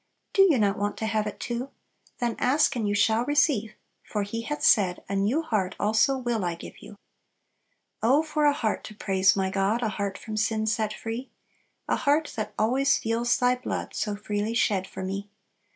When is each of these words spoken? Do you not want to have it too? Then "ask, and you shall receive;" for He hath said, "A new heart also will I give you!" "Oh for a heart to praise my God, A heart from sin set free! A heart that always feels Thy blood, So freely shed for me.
Do 0.33 0.41
you 0.41 0.57
not 0.57 0.79
want 0.79 0.97
to 0.97 1.05
have 1.05 1.27
it 1.27 1.39
too? 1.39 1.69
Then 2.17 2.35
"ask, 2.39 2.75
and 2.75 2.87
you 2.89 2.95
shall 2.95 3.23
receive;" 3.23 3.75
for 4.03 4.23
He 4.23 4.41
hath 4.41 4.63
said, 4.63 5.03
"A 5.07 5.15
new 5.15 5.43
heart 5.43 5.75
also 5.79 6.17
will 6.17 6.43
I 6.43 6.55
give 6.55 6.81
you!" 6.81 6.95
"Oh 8.01 8.23
for 8.23 8.45
a 8.45 8.51
heart 8.51 8.83
to 8.85 8.95
praise 8.95 9.35
my 9.35 9.51
God, 9.51 9.83
A 9.83 9.89
heart 9.89 10.17
from 10.17 10.37
sin 10.37 10.65
set 10.65 10.91
free! 10.91 11.29
A 11.87 11.97
heart 11.97 12.33
that 12.35 12.55
always 12.57 12.97
feels 12.97 13.37
Thy 13.37 13.53
blood, 13.55 13.93
So 13.93 14.15
freely 14.15 14.55
shed 14.55 14.87
for 14.87 15.03
me. 15.03 15.29